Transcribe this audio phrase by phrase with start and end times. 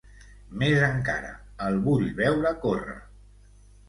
[0.61, 1.29] Més encara,
[1.65, 2.97] el vull veure córrer!